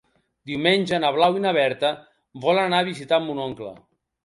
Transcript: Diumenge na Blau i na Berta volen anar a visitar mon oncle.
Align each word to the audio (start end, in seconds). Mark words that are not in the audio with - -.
Diumenge 0.51 0.99
na 1.03 1.11
Blau 1.17 1.37
i 1.41 1.43
na 1.43 1.51
Berta 1.59 1.93
volen 2.47 2.65
anar 2.73 2.83
a 2.87 2.91
visitar 2.91 3.23
mon 3.29 3.45
oncle. 3.49 3.79